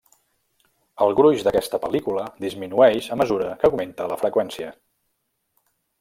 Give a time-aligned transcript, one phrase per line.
[1.05, 4.71] El gruix d'aquesta pel·lícula disminueix a mesura que augmenta la freqüència.